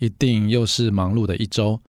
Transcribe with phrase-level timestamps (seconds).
[0.00, 1.80] 一定又是忙碌的一周。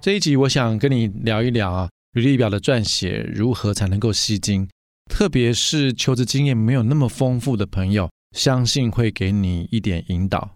[0.00, 4.68] 这一集我想跟你聊一聊啊，履历表的撰写如何才能够吸睛，
[5.10, 10.54] 特别是求职经验没有那么丰富的朋友，相信会给你一点引导。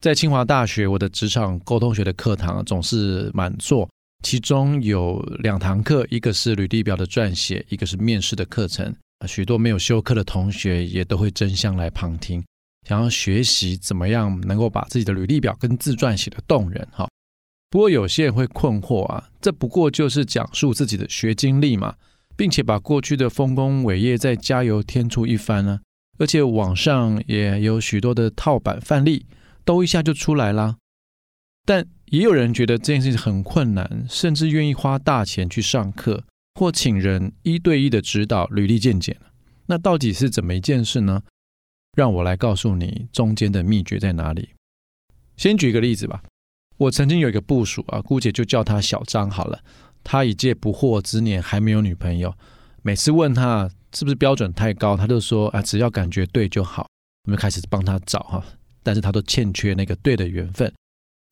[0.00, 3.88] 在清华大学，我的职场沟通学的课堂总是满座，
[4.24, 8.92] 其中有两堂课，一个是履历表的撰写，一个是面试的课程。
[9.28, 12.42] 许多没有修课的同学也都会争相来旁听。
[12.88, 17.08] 想要学习怎么样能够把自己的履历表跟自传写得动人哈，
[17.70, 21.94] 不过有些人会困惑啊，这不过就是讲述自己的学经历嘛，
[22.36, 25.80] 并且把过去的丰功伟业再加油添醋一番呢，
[26.18, 29.26] 而且网上也有许多的套版范例，
[29.64, 30.76] 都一下就出来啦。
[31.64, 36.24] 但也有人觉得这件事情很困难，甚至愿意花大钱去上课
[36.54, 39.16] 或请人一对一的指导履历见解。
[39.66, 41.22] 那到底是怎么一件事呢？
[41.94, 44.50] 让我来告诉你中间的秘诀在哪里。
[45.36, 46.22] 先举个例子吧。
[46.78, 49.62] 我曾经有一个部署啊，姑且就叫他小张好了。
[50.02, 52.34] 他已届不惑之年，还没有女朋友。
[52.82, 56.86] 每次问他是不是标准太高，他就说啊，只要感觉对就好。
[57.24, 58.44] 我们开始帮他找哈，
[58.82, 60.72] 但是他都欠缺那个对的缘分。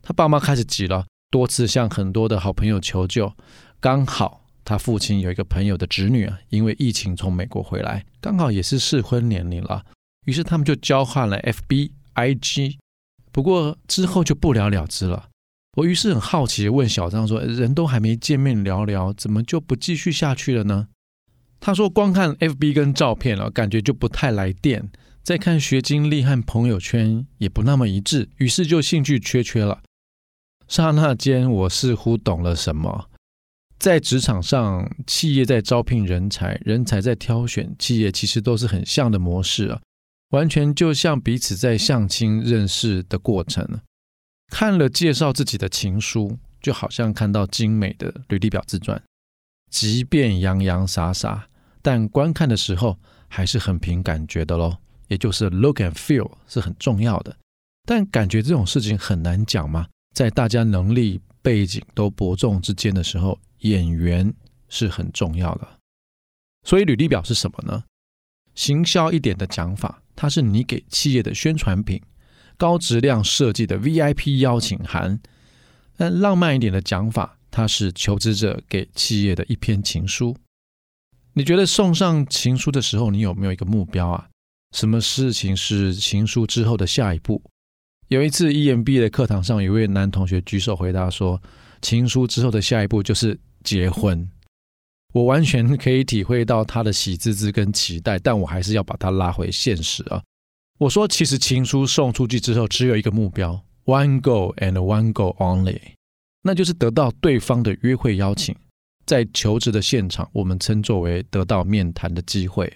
[0.03, 3.33] 他爸妈开始急了，多次向很多的好朋友求救。
[3.81, 9.85] 刚好他父亲有一个朋友的侄女啊，因为疫情从美国回来，刚好也是适婚年龄了。
[10.27, 12.79] 于是他们就交换了 FB、IG，
[13.33, 15.29] 不过之后就不了了之了。
[15.77, 20.89] 我于是很好奇地问小张说：“人都还没见面聊聊，怎么就不继续下去了呢？”
[21.61, 24.83] 他说：“光看 FB 跟照片了，感觉就不太来电；
[25.23, 29.81] 再看学经历和朋友圈也不那么一致，于是就兴趣缺缺了。”
[30.67, 33.09] 刹那间，我似乎懂了什么。
[33.79, 39.81] 在职场上，企业在招聘人才，人才在挑选，企业其实都是很像的模式啊。
[40.31, 43.81] 完全就像彼此在相亲认识的过程，
[44.49, 49.01] 看了介绍自己的情书，就好像看到精美的履历表自传。
[49.71, 51.49] 即便洋洋洒洒，
[51.83, 52.99] 但观看的时候
[53.29, 54.77] 还是很凭感觉的喽。
[55.09, 57.37] 也就是 look and feel 是很重要的。
[57.85, 64.33] 但感觉这种事情很难讲嘛，在大家能力背景都伯仲之间的时候，眼缘
[64.69, 65.67] 是很重要的。
[66.65, 67.83] 所以履历表是什么呢？
[68.55, 70.03] 行销一点的讲法。
[70.17, 72.01] 它是你给企业的宣传品，
[72.59, 75.19] 高质量设计的 VIP 邀请函。
[75.97, 80.37] 但浪漫一点的讲法，它是求职者给企业的一篇情书。
[81.33, 84.29] 你觉得送上情书的时候，你有没有一个目标啊？
[84.77, 87.43] 什么事情是情书之后的下一步？
[88.09, 91.41] 有一次 EMBA 的课堂上，有一位男同学举手回答说
[91.81, 94.29] ：“情书之后的下一步就是结婚。”
[95.13, 100.23] 我完全可以体会到他的喜滋滋跟期待，但我还是要把他拉回现实啊！
[100.79, 105.81] 我说，其实情书送出去之后，只有一个目标：one go and one go only，
[106.43, 108.55] 那就是得到对方的约会邀请。
[109.05, 112.73] 在求职的现场，我们称作为得到面谈的机会。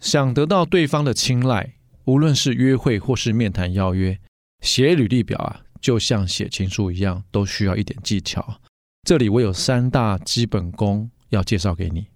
[0.00, 1.74] 想得到对方的青睐，
[2.06, 4.18] 无论是约会或是面谈邀约，
[4.60, 8.60] 写履历表啊，就像写情书一样，都需要一点技巧。
[9.04, 12.06] 这里我有三大基本功要介绍给你。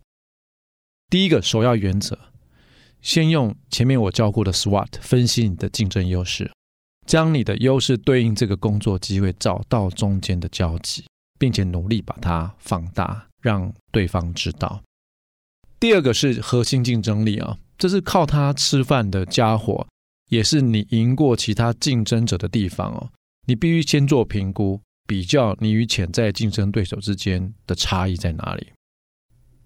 [1.10, 2.19] 第一个首要原则，
[3.03, 6.50] 先用前面我教过的 SWOT 分析你的竞争优势，
[7.06, 11.04] 将你的优势对应这个工作机会，找到中间的交集，
[11.38, 14.82] 并且努力把它放大，让对方知道。
[15.81, 19.87] 第二个是核心竞争力啊，这是靠它吃饭的家伙，
[20.28, 23.10] 也是你赢过其他竞争者的地方哦。
[23.47, 24.80] 你必须先做评估。
[25.09, 28.72] 比较你与潜在竞争对手之间的差异在哪里？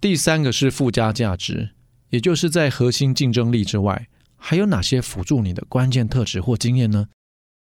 [0.00, 1.70] 第三个是附加价值，
[2.08, 7.08] 也就是在核心竞争力之外，还有哪些辅助你的关键特质或经验呢？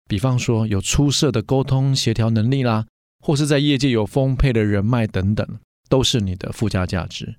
[0.08, 2.88] 比方说有出色的沟通协调能力啦，
[3.20, 5.48] 或是在业界有丰沛的人脉等等，
[5.88, 7.36] 都是你的附加价值。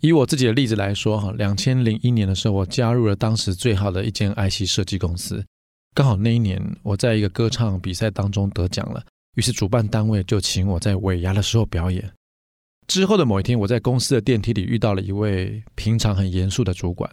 [0.00, 5.44] 以我自己的例子来说，哈，两千零一年的时候，我加入了当时最好的一间 IC 设计公司，
[5.94, 9.04] 刚好那一年我在一个歌唱比赛当中得奖了。
[9.36, 12.10] 于是主办单位就请我在尾牙的时候表演。
[12.90, 17.08] 之后的某一天，我在公司的电梯里遇到了一位平常很严肃的主管。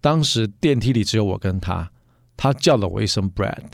[0.00, 1.92] 当时电梯里只有我跟他，
[2.34, 3.72] 他叫了我一声 Brad。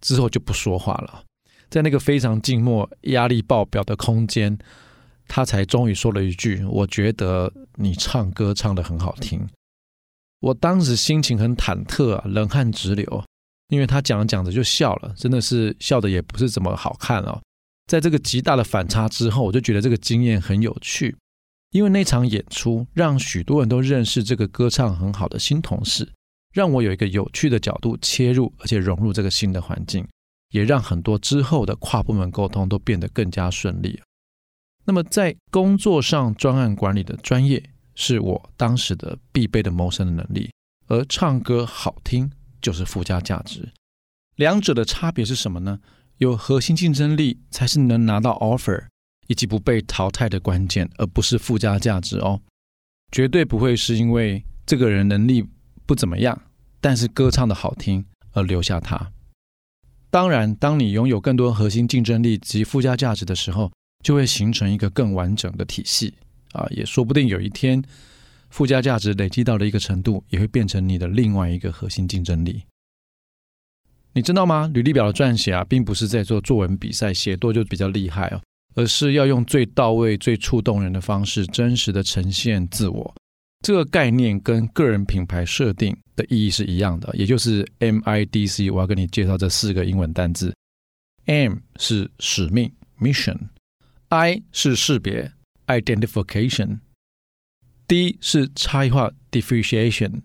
[0.00, 1.24] 之后就不说话了，
[1.68, 4.56] 在那个非常静默、压力爆表的空间，
[5.28, 9.46] 他才终于说了一句：“我觉得你唱歌唱得很好听。”
[10.40, 13.22] 我当时心情很忐忑啊，冷汗直流，
[13.68, 17.38] 因为他讲着讲着就笑了，真的是笑得也不是怎么好看哦。
[17.86, 21.16] 在这个极大的反差之后，我就觉得这个经验很有趣，
[21.70, 26.12] 因为那场演出让许多人都认识这个歌唱很好的新同事，
[26.52, 30.06] 让我有一个有趣的角度切入，而且融入这个新的环境，
[30.50, 34.00] 也让很多之后的跨部门沟通都变得更加顺利。
[34.84, 37.70] 那么在工作上，专案管理的专业。
[37.98, 40.52] 是我当时的必备的谋生的能力，
[40.86, 42.30] 而唱歌好听
[42.60, 43.72] 就是附加价值。
[44.34, 45.80] 两者的差别是什么呢？
[46.18, 48.86] 有核心竞争力才是能拿到 offer
[49.26, 52.40] 以及不被淘汰的关键，而不是附加价值哦。
[53.12, 55.46] 绝对不会是因为这个人能力
[55.84, 56.42] 不怎么样，
[56.80, 59.12] 但是歌唱的好听而留下他。
[60.10, 63.70] 当然，当你拥有更多核心竞争力及附加价值的时候，
[64.02, 66.14] 就会形成一个更完整的体系。
[66.52, 67.82] 啊，也说不定有一天，
[68.48, 72.62] 附加价值累积到了一个程度，也会变成你的另外一个核心竞争力。
[74.16, 74.70] 你知道吗？
[74.72, 78.40] 履历表的撰写啊，并不是在做作文比赛，写多就比较厉害哦，
[78.74, 83.14] 而是要用最到位、最触动人的方式，真实的呈现自我。
[83.62, 88.72] 这个概念跟个人品牌设定的意义是一样的，也就是 MIDC。
[88.72, 90.54] 我要跟你介绍这四个英文单字
[91.26, 95.30] ：M 是使命 （Mission），I 是识别。
[95.66, 100.22] Identification，D 是差异化 Differentiation，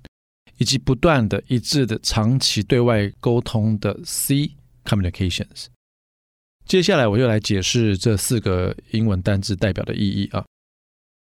[0.62, 4.52] 以及不断的一致的长期对外沟通的 C
[4.86, 5.66] Communications。
[6.68, 10.46] 接下来我就来解释这四个英文单字代表的意义啊。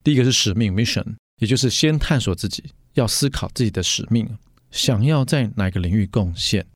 [0.04, 2.66] 第一个是使命 Mission，也就是先探索自己，
[2.96, 4.38] 要思考自己的使命，
[4.72, 6.68] 想要在哪个领域贡献，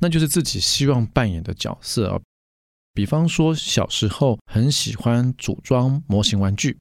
[0.00, 2.20] 那就是自己希望扮演的角色啊。
[2.94, 6.76] 比方说小时候很喜欢组装模型玩具。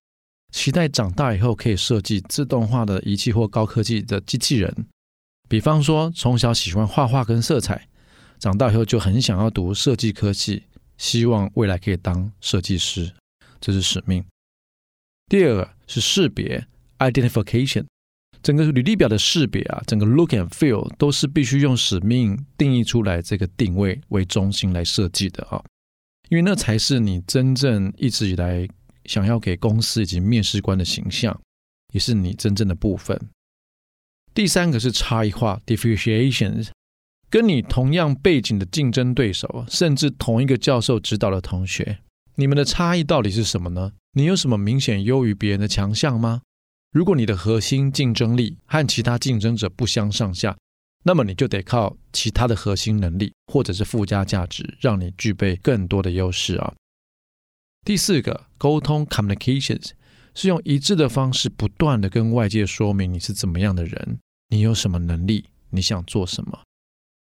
[0.52, 4.88] 期待长大以后可以设计自动化的仪器或高科技的机器人，
[5.48, 7.88] 比方说从小喜欢画画跟色彩，
[8.40, 10.64] 长大以后就很想要读设计科技，
[10.98, 13.14] 希望未来可以当设计师，
[13.60, 14.24] 这是使命。
[15.28, 16.68] 第二个是识别
[17.00, 17.86] （identification），
[18.42, 25.64] 整个履历表的识别啊，整个 look and feel 都是必须用使命定义出来这个定位为中心来设计的啊，
[26.30, 28.68] 因为那才是你真正一直以来。
[29.08, 31.40] 想要给公司以及面试官的形象，
[31.94, 33.18] 也是你真正的部分。
[34.38, 36.68] 第三个是差异化 （differentiations），
[37.28, 41.98] 跟你同样背景的竞争对手，甚至同一个教授指导的同学，
[42.36, 43.94] 你们的差异到底是什么呢？
[44.14, 46.44] 你有什么明显优于别人的强项吗？
[46.92, 50.56] 如果你的核心竞争力和其他竞争者不相上下，
[51.04, 56.76] 那么你就得靠其他的核心能力或者是附加价值，让你具备更多的优势啊。
[57.84, 59.94] 第四个沟通 communications
[60.36, 66.60] 是用一致的方式，不断的跟外界说明你是怎么样的人，你有什么能力，你想做什么。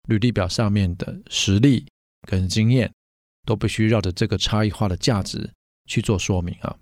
[0.08, 1.86] 履历表上面的实力
[2.28, 2.92] 跟经验
[3.46, 5.50] 都必须绕着这个差异化的价值
[5.86, 6.76] 去做说明啊。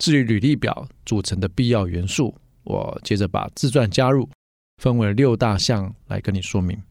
[0.00, 2.34] 至于履历表组成的必要元素，
[2.64, 4.28] 我接着把自传加入，
[4.78, 6.82] 分为六大项来跟你说明。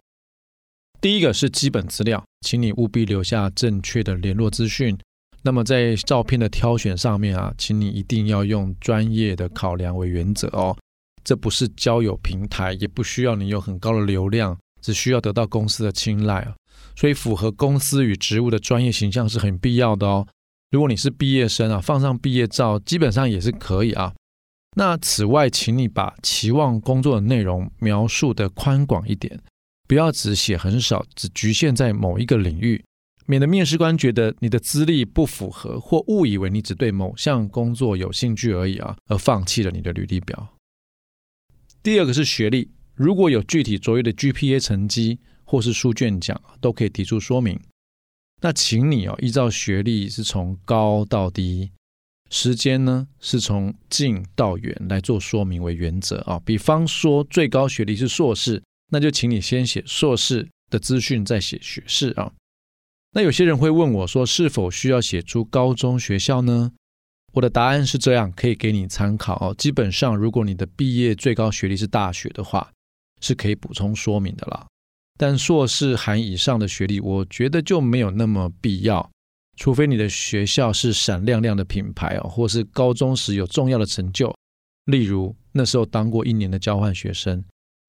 [1.01, 4.97] 第一个是基本资料，请你务必留下正确的联络资讯。
[5.41, 10.77] 那么在照片的挑选上面啊，请你一定要用专业的考量为原则哦。
[11.23, 16.55] 这不是交友平台，也不需要你有很高的流量，只需要得到公司的青睐啊。
[16.95, 20.27] 所以符合公司与职务的专业形象是很必要的哦。
[20.71, 24.13] 如果你是毕业生啊，放上毕业照基本上也是可以啊。
[24.75, 29.39] 那此外，请你把期望工作的内容描述得宽广一点，
[29.87, 32.81] 不要只写很少，只局限在某一个领域。
[33.25, 40.49] 免得面试官觉得你的资历不符合，或误以为你只对某项工作有兴趣而已啊，而放弃了你的履历表。
[41.83, 47.59] 第二个是学历，如果有具体卓越的 GPA 成绩或是书卷奖，都可以提出说明。
[48.41, 51.71] 那请你哦，依照学历是从高到低，
[52.29, 56.39] 时间呢是从近到远来做说明为原则啊。
[56.45, 58.61] 比方说最高学历是硕士，
[58.91, 62.31] 那就请你先写硕士的资讯，再写学士啊。
[63.13, 66.71] 那有些人会问我说，是否需要写出高中学校呢？
[67.33, 69.55] 我的答案是这样，可以给你参考哦。
[69.57, 72.69] 基本上，如果你的毕业最高学历是大学的话，
[73.21, 74.65] 是可以补充说明的啦。
[75.17, 79.09] 但硕士含以上的学历，我觉得就没有那么必要，
[79.55, 84.35] 除非你的学校是闪亮亮的品牌哦，或是高中时有重要的成就，
[84.85, 87.43] 例如那时候当过一年的交换学生，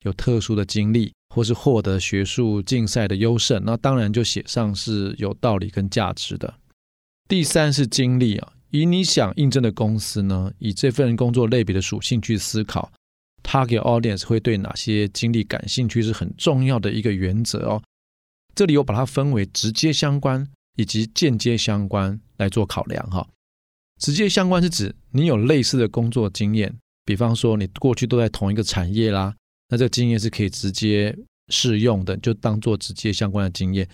[0.04, 6.52] 有特殊的经历，或是获得学术竞赛的优胜，那当然就写上是有道理跟价值的。
[7.28, 12.90] 第三是经历啊，以你想应征的公司呢，以这份工作类别的属性去思考
[13.42, 17.82] 他给 audience 会对哪些经历感兴趣是很重要的一个原则哦。
[18.54, 23.26] 这里我把它分为直接相关以及间接相关来做考量哈。
[24.00, 26.74] 直接相关是指你有类似的工作经验，
[27.04, 29.34] 比方说你过去都在同一个产业啦，
[29.68, 31.16] 那这个经验是可以直接
[31.48, 33.88] 适用的，就当做直接相关的经验。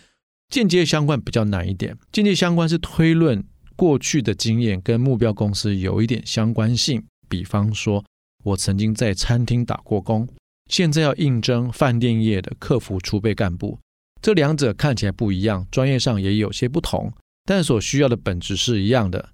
[0.51, 3.45] 间接相关比较难一点，间接相关是推论
[3.79, 8.05] 过去的经验跟目标公司有一点相关性，比方说
[8.43, 10.29] 我曾经在餐厅打过工，
[10.69, 13.79] 现在要应征饭店业的客服储备干部，
[14.21, 17.13] 这两者看起来不一样，专业上也有些不同，
[17.45, 19.31] 但所需要的本质是一样的。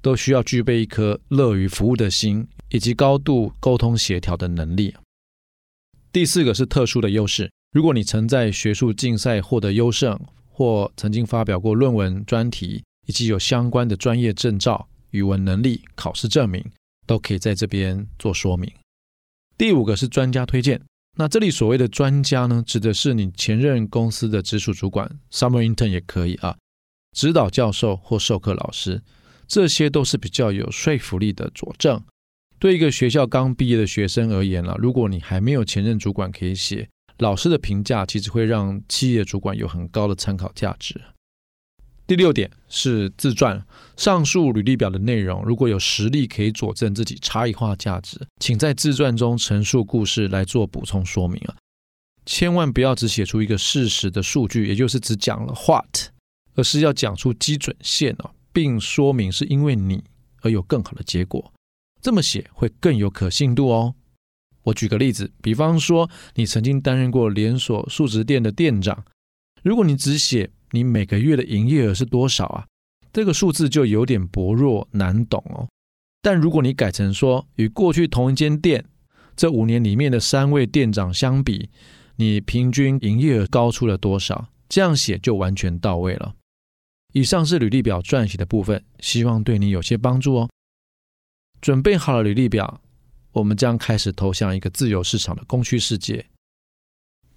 [0.00, 4.92] 都需要具备一颗乐于服务的心，以及高度沟通协调的能力。
[6.10, 10.18] 第四个是特殊的优势，如果你曾在学术竞赛获得优胜，
[10.48, 16.64] 或曾经发表过论文专题，以及有相关的专业证照、语文能力、考试证明，
[17.06, 18.72] 都可以在这边做说明。
[19.58, 20.80] 第五个是专家推荐，
[21.16, 26.56] 那这里所谓的专家呢，指的是你前任公司的直属主管，summer intern 也可以啊，
[27.16, 29.02] 指导教授或授课老师。
[29.46, 32.02] 这些都是比较有说服力的佐证。
[32.58, 40.98] 对一个学校刚毕业的学生而言了，如果你还没有前任主管可以写，老师的评价其实会让企业主管有很高的参考价值。
[42.12, 43.64] 第六点是自传，
[43.96, 51.56] 上述履历表的内容如果有实例可以佐证自己差异化价值，请在自传中陈述故事来做补充说明啊，
[52.26, 56.10] 千万不要只写出一个事实的数据，也就是只讲了 what，
[56.54, 58.32] 而是要讲出基准线哦。
[58.52, 60.04] 并说明是因为你
[60.42, 61.50] 而有更好的结果，
[62.02, 63.94] 这么写会更有可信度哦。
[64.64, 69.02] 我举个例子，比方说你曾经担任过连锁速食店的店长，
[69.62, 72.66] 如果你只写你每个月的营业额是多少啊，
[73.12, 75.68] 这个数字就有点薄弱难懂哦。
[76.20, 78.84] 但如果你改成说与过去同一间店
[79.36, 81.70] 这五年里面的三位店长相比，
[82.16, 86.34] 你平均营业额高出了多少，这样写就完全到位了。
[87.12, 90.50] 以上是履历表撰写的部分，希望对你有些帮助哦。
[91.60, 92.80] 准备好了履历表，
[93.32, 96.26] 我们将开始投向一个自由市场的供需世界。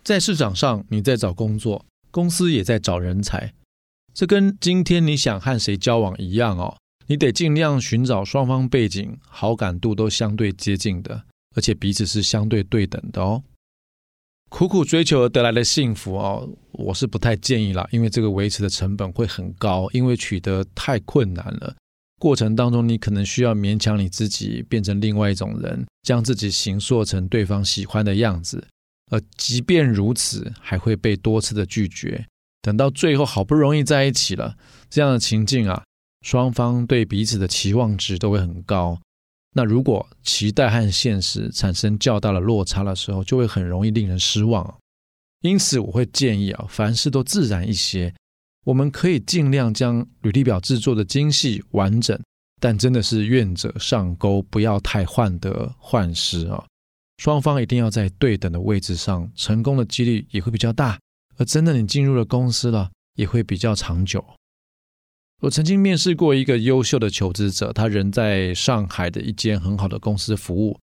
[0.04, 3.54] 在市场上，你在找工作，公司也在找人才。
[4.14, 11.26] 这跟今天你想和谁交往一样哦，你得尽量寻找双方背景、好感度都相对接近的，
[11.58, 13.44] 而且彼此是相对对等的哦。
[14.50, 21.76] 苦苦追求而得来的幸福哦，我是不太建议啦，因为这个维持的成本会很高，因为取得太困难了。
[22.18, 28.66] 过程当中，你可能需要勉强你自己变成另外一种人，将自己形塑成对方喜欢的样子。
[29.12, 32.26] 而即便如此，还会被多次的拒绝。
[32.62, 34.58] 等到最后好不容易在一起了，
[34.90, 35.84] 这样的情境啊，
[36.22, 39.00] 双方对彼此的期望值都会很高。
[39.54, 44.78] 那如果期待和现实产生较大的落差的时候，就会很容易令人失望。
[45.42, 48.14] 因此，我会建议啊，凡事都自然一些。
[48.66, 52.20] 我们可以尽量将履历表制作的精细完整，
[52.60, 56.66] 但真的是愿者上钩，不要太患得患失啊。
[57.18, 61.00] 双方一定要在对等的位置上，成功的几率也会比较大。
[61.38, 64.24] 而真的你进入了公司了，也会比较长久。
[65.42, 70.80] 我曾经面试过一个优秀的求职者，他人在上海的一间很好的公司服务。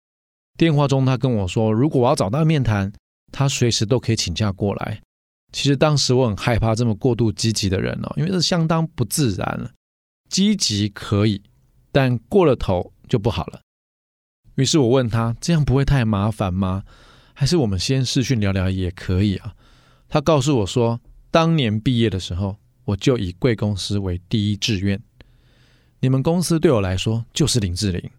[0.58, 2.92] 电话中，他跟我说，如果我要找他面谈，
[3.32, 5.02] 他随时都可以请假过来。
[5.52, 9.72] 其实当时我很害怕这么过度积极的人哦，因为这相当不自然了。
[10.30, 11.42] 积极可以，
[11.92, 13.62] 但过了头就不好了。
[14.58, 16.84] 于是我问他，这样不会太麻烦吗？
[17.34, 19.56] 还是我们先视讯聊聊也可以啊？
[20.08, 21.00] 他告诉我说，
[21.32, 22.58] 当年毕业的时候。
[22.88, 24.98] 我就以贵公司为第一志愿，
[26.00, 28.10] 你们公司对我来说就是林志玲。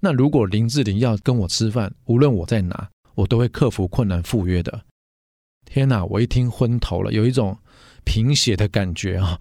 [0.00, 4.80] 那如果林志玲要跟我吃饭，无论我在哪，我都会克服困难赴约的。
[5.66, 7.58] 天哪，我一听昏头了，有一种
[8.02, 9.38] 贫血的感觉啊！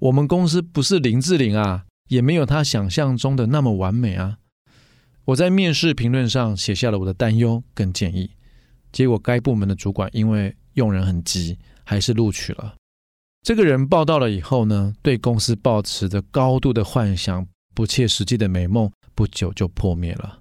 [0.00, 4.36] 我们公司不是林志玲啊，也没有她想象中的那么完美啊。
[5.26, 8.30] 我在面试评论上写下了我的担忧跟建议，
[8.92, 12.74] 结果该部门的主管因为用人很急，还是录取了。
[13.42, 20.38] 这个人报到了以后呢，对公司抱持着高度的幻想，不切实际的美梦，不久就破灭了，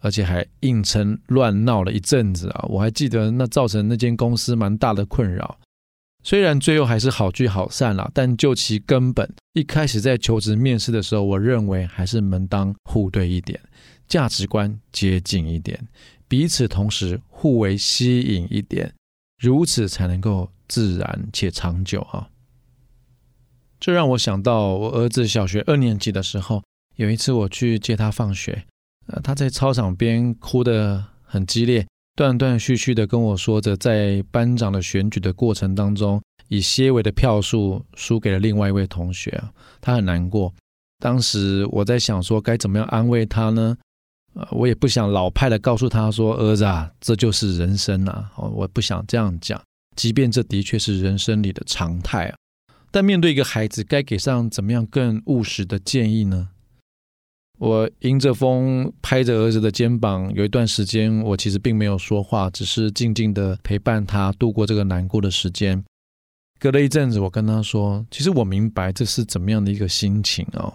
[0.00, 2.66] 而且还硬撑乱闹了一阵子啊！
[2.68, 5.58] 我还记得那造成那间公司蛮大的困扰。
[6.22, 13.58] 虽然最后还是好聚好散了，但就其根本，一开始在求职面试的时候，我认为还是门当户对一点，
[14.10, 15.88] 价值观接近一点，
[16.26, 18.92] 彼此同时互为吸引一点，
[19.38, 22.28] 如此才能够自然且长久啊。
[23.78, 26.62] 这让我想到我儿子小学二年级的时候，
[26.96, 28.66] 有一次我去接他放学，
[29.06, 31.86] 呃，他在操场边哭得很激烈，
[32.16, 39.40] 断断续续的跟我说着，在班长的选举的过程当中，以些微的票数输给了另外一位同学，
[39.80, 40.52] 他很难过。
[40.98, 43.78] 当时我在想说该怎么样安慰他呢？
[44.34, 49.60] 呃，我也不想老派的告诉他说，儿子啊，这就是人生啊，我不想这样讲，
[49.96, 52.36] 即便这的确是人生里的常态啊。
[52.92, 56.48] 但面对一个孩子，该给上怎么样更务实的建议呢？
[57.58, 65.84] 我迎着风，拍着儿子的肩膀，有一段时间，我其实并没有说话，只是静静的陪伴他度过这个难过的时间。
[66.58, 70.72] 隔了一阵子，我跟他说：“其实我明白这是怎么样的一个心情哦。”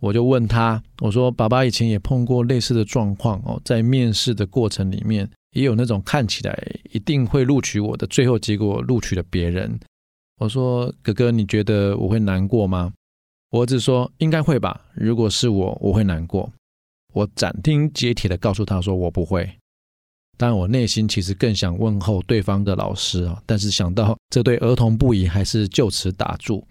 [0.00, 6.56] 我就问他：“我说，爸爸以前也碰过类似的状况哦，在面试的过程里面，也有那种看起来
[6.92, 9.78] 一定会录取我的，最后结果录取了别人。”
[10.40, 12.92] 我说：“哥哥，你觉得我会难过吗？”
[13.50, 14.80] 我儿子说：“应该会吧。
[14.94, 16.52] 如果是我，我会难过。”
[17.14, 19.50] 我斩钉截铁的告诉他说：“我不会。”
[20.38, 26.64] 但，我内心其实更想问候对方的老师啊，但是想到这对儿童不宜，还是就此打住。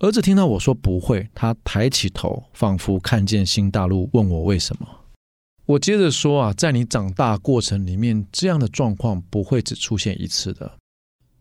[0.00, 4.86] 儿子听到我说不会，他抬起头，仿佛看见新大陆，问我为什么。
[5.66, 10.78] 我接着说啊，在你长大过程里面，这样的状况不会只出现一次的。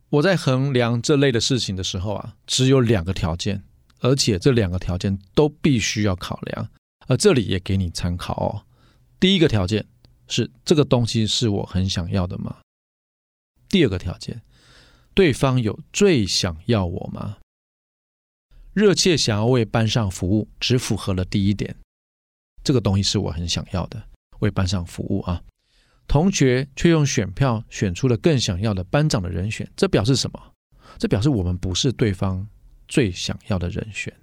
[0.10, 3.64] 我在衡量这类的事情的时候啊，只有两个条件，
[4.00, 6.70] 而且这两个条件都必须要考量，
[7.08, 8.64] 而这里也给你参考哦。
[9.20, 9.86] 第一个条件
[10.28, 12.58] 是这个东西是我很想要的吗？
[13.68, 14.44] 第二个条件，
[15.16, 17.38] 对方有最想要我吗？
[18.74, 21.76] 热切想要为班上服务，只符合了第一点，
[22.64, 24.04] 这个东西是我很想要的，
[24.40, 25.42] 为班上服务啊。
[26.08, 30.54] 同学却用选票选出了更想要的班长的人选，这表示什么？
[30.98, 32.48] 这表示我们不是对方
[32.88, 34.14] 最想要的人选。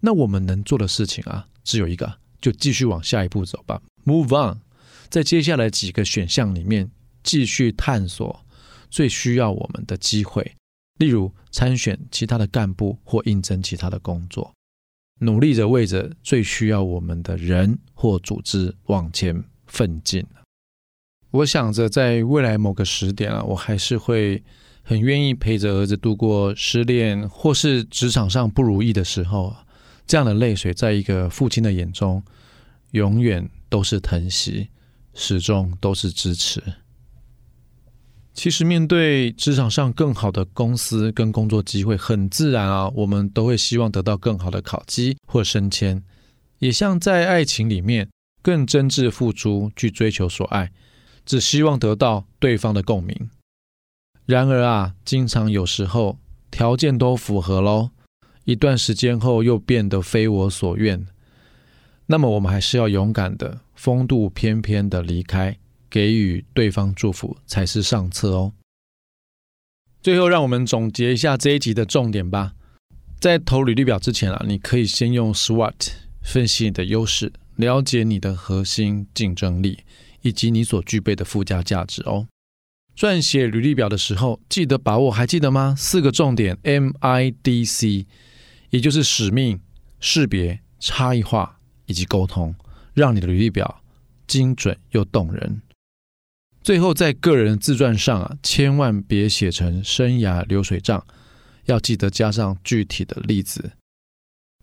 [0.00, 4.60] 那我们能做的事情啊，只有一个，就继续往下一步走吧，Move on。
[5.08, 6.90] 在接下来几个选项里面，
[7.22, 8.44] 继续探索
[8.90, 10.54] 最需要我们的机会，
[10.98, 14.54] 例如参选其他的干部或应征其他的工作，
[15.20, 20.24] 努力着为着最需要我们的人或组织往前奋进。
[21.30, 24.42] 我想着，在未来某个时点啊，我还是会
[24.82, 29.54] 很愿意陪着儿子度过失恋或是职场上不如意的时候。
[30.06, 32.22] 这样的泪水，在一个父亲的眼中，
[32.90, 34.68] 永远都是疼惜，
[35.14, 36.62] 始终都是支持。
[38.34, 46.02] 其实，面对职场上更好的公司跟工作机会，很自然啊，我们都会希望得到更好的考绩或升迁。
[46.58, 48.08] 也像在爱情里面，
[48.42, 50.70] 更真挚付出去追求所爱。
[51.24, 53.30] 只希望得到对方的共鸣，
[54.26, 56.18] 然而啊，经常有时候
[56.50, 57.88] 条件都符合喽，
[58.44, 61.06] 一段时间后又变得非我所愿。
[62.04, 65.56] 那么我们还是要勇敢的、风度翩翩的离开，
[65.94, 68.52] 给予对方祝福才是上策哦。
[70.02, 72.54] 最后，让我们总结一下这一集的重点吧。
[73.20, 79.84] 在投履历表之前啊，你可以先用 SWOT 分析你的优势，了解你的核心竞争力。
[80.22, 82.26] 以及你所具备的附加价值哦。
[82.96, 85.74] 撰写履历表的时候，记得把握，还记得吗？
[85.76, 88.06] 四个重点：MIDC，
[88.70, 89.60] 也就是使命、
[90.00, 92.54] 识别、差异化以及沟通，
[92.94, 93.82] 让你的履历表
[94.26, 95.60] 精准又动人。
[96.64, 101.06] 最后，在个人自传上啊，千万别写成生涯流水账，
[101.66, 103.72] 要记得加上具体的例子。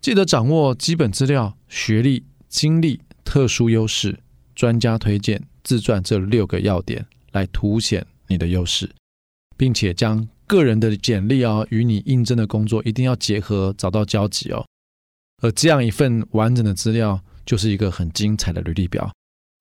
[0.00, 4.18] 记得掌握基本资料、学历、经历、特殊优势、
[4.56, 5.40] 专家推荐。
[5.62, 8.90] 自传这六个要点来凸显你的优势，
[9.56, 14.66] 并且将个人的简历啊与你应征的工作一定要结合，找到交集哦。
[15.40, 19.08] 而这样一份完整的资料，就是一个很精彩的履历表，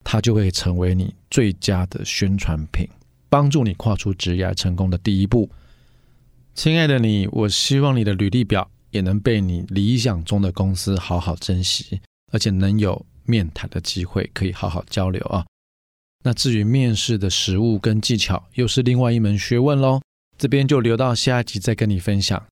[0.03, 2.87] 它就会成为你最佳的宣传品，
[3.29, 5.49] 帮助你跨出职业成功的第一步。
[6.53, 15.45] 亲爱的你，我希望你的履历表也能被你理想中的公司好好珍惜，而且能有面谈的机会，可以好好交流啊。
[16.23, 20.01] 那至于面试的实务跟技巧，又是另外一门学问喽。
[20.37, 22.45] 这边就留到下一集再跟你分享。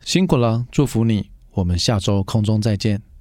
[0.00, 3.13] 辛苦了，祝福你，我们下周空中再见。